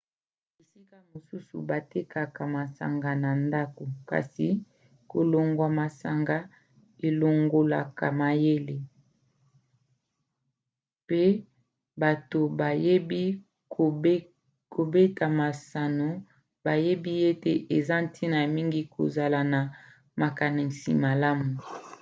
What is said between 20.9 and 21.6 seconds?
malamu